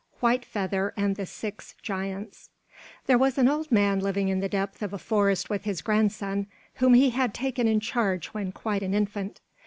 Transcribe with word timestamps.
WHITE 0.19 0.43
FEATHER 0.43 0.95
AND 0.97 1.15
THE 1.15 1.27
SIX 1.27 1.75
GIANTS 1.83 2.49
|THERE 3.05 3.19
was 3.19 3.37
an 3.37 3.47
old 3.47 3.71
man 3.71 3.99
living 3.99 4.29
in 4.29 4.39
the 4.39 4.49
depth 4.49 4.81
of 4.81 4.93
a 4.93 4.97
forest 4.97 5.51
with 5.51 5.63
his 5.65 5.83
grandson, 5.83 6.47
whom 6.77 6.95
he 6.95 7.11
had 7.11 7.35
taken 7.35 7.67
in 7.67 7.79
charge 7.79 8.25
when 8.29 8.51
quite 8.51 8.81
an 8.81 8.95
infant. 8.95 9.41